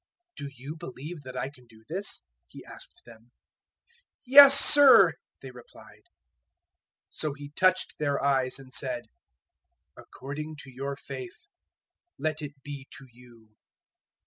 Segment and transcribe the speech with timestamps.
[0.35, 3.33] "Do you believe that I can do this?" He asked them.
[4.25, 6.05] "Yes, Sir," they replied.
[7.11, 9.05] 009:029 So He touched their eyes and said,
[9.95, 11.45] "According to your faith
[12.17, 13.49] let it be to you."